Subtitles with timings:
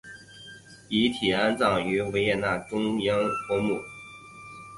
[0.89, 3.79] 遗体安葬于维也纳中央公墓。